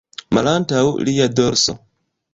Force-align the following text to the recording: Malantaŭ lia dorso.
Malantaŭ 0.37 0.81
lia 1.09 1.31
dorso. 1.41 1.81